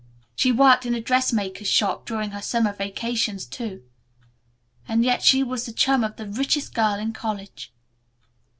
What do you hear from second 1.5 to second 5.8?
shop during her summer vacations too, and yet she was the